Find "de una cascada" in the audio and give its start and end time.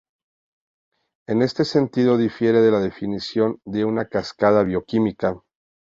3.65-4.63